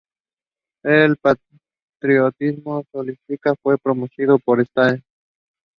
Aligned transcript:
Stearns 0.79 1.17
has 1.23 1.37
written 2.01 2.61
four 2.63 3.77
books. 3.85 5.01